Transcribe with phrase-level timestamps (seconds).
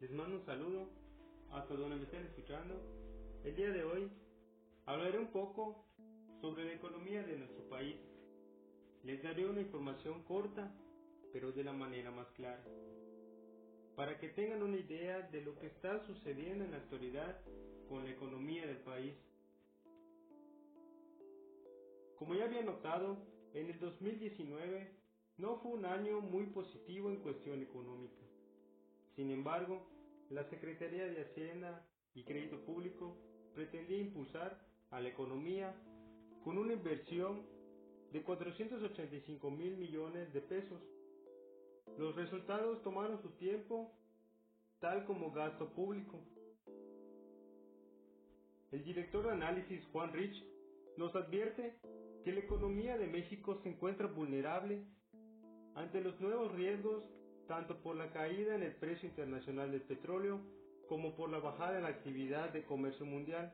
[0.00, 0.88] Les mando un saludo
[1.50, 2.74] hasta donde me estén escuchando.
[3.44, 4.10] El día de hoy
[4.86, 5.84] hablaré un poco
[6.40, 7.96] sobre la economía de nuestro país.
[9.04, 10.72] Les daré una información corta,
[11.32, 12.64] pero de la manera más clara,
[13.96, 17.40] para que tengan una idea de lo que está sucediendo en la actualidad
[17.88, 19.14] con la economía del país.
[22.16, 23.18] Como ya había notado,
[23.54, 24.92] en el 2019
[25.38, 28.28] no fue un año muy positivo en cuestión económica.
[29.18, 29.84] Sin embargo,
[30.30, 33.16] la Secretaría de Hacienda y Crédito Público
[33.52, 35.74] pretendía impulsar a la economía
[36.44, 37.44] con una inversión
[38.12, 40.80] de 485 mil millones de pesos.
[41.98, 43.92] Los resultados tomaron su tiempo,
[44.78, 46.20] tal como gasto público.
[48.70, 50.44] El director de análisis Juan Rich
[50.96, 51.80] nos advierte
[52.22, 54.86] que la economía de México se encuentra vulnerable
[55.74, 57.02] ante los nuevos riesgos
[57.48, 60.40] tanto por la caída en el precio internacional del petróleo
[60.88, 63.52] como por la bajada en la actividad de comercio mundial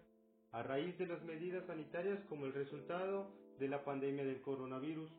[0.53, 5.11] a raíz de las medidas sanitarias como el resultado de la pandemia del coronavirus.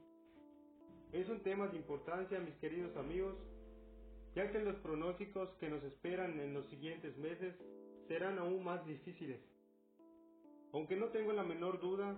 [1.11, 3.35] Es un tema de importancia, mis queridos amigos,
[4.35, 7.55] ya que los pronósticos que nos esperan en los siguientes meses
[8.07, 9.39] serán aún más difíciles.
[10.73, 12.17] Aunque no tengo la menor duda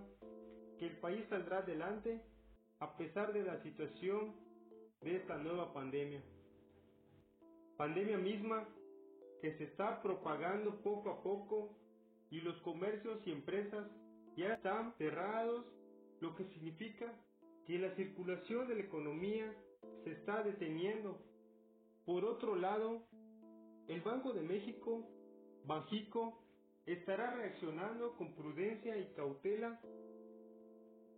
[0.80, 2.22] que el país saldrá adelante
[2.80, 4.36] a pesar de la situación
[5.02, 6.22] de esta nueva pandemia.
[7.78, 8.68] Pandemia misma
[9.40, 11.78] que se está propagando poco a poco
[12.32, 13.88] y los comercios y empresas
[14.36, 15.64] ya están cerrados,
[16.20, 17.14] lo que significa
[17.68, 19.54] que la circulación de la economía
[20.04, 21.22] se está deteniendo.
[22.06, 23.04] Por otro lado,
[23.88, 25.08] el Banco de México,
[25.66, 26.42] Banjico,
[26.88, 29.80] estará reaccionando con prudencia y cautela,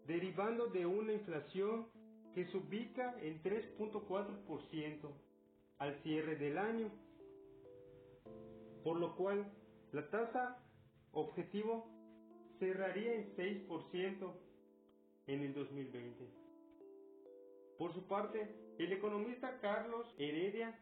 [0.08, 1.88] derivando de una inflación
[2.36, 5.10] que se ubica en 3.4%
[5.80, 6.92] al cierre del año,
[8.84, 9.52] por lo cual
[9.92, 10.64] la tasa
[11.12, 11.90] objetivo
[12.60, 14.34] cerraría en 6%
[15.28, 16.26] en el 2020.
[17.78, 20.78] Por su parte, el economista Carlos Heredia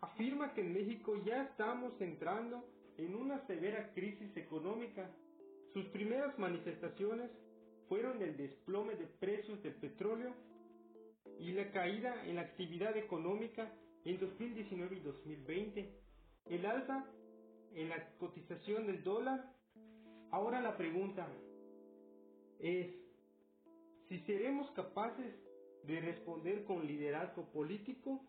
[0.00, 2.64] afirma que en México ya estamos entrando
[2.96, 5.10] en una severa crisis económica.
[5.72, 7.30] Sus primeras manifestaciones
[7.88, 10.32] fueron el desplome de precios del petróleo
[11.40, 13.72] y la caída en la actividad económica
[14.10, 15.92] en 2019 y 2020,
[16.46, 17.04] el alza
[17.74, 19.52] en la cotización del dólar.
[20.30, 21.28] Ahora la pregunta
[22.58, 22.88] es
[24.08, 25.34] si seremos capaces
[25.84, 28.24] de responder con liderazgo político,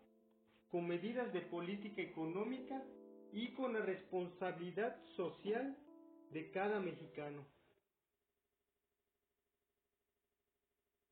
[0.69, 2.84] con medidas de política económica
[3.31, 5.78] y con la responsabilidad social
[6.31, 7.46] de cada mexicano.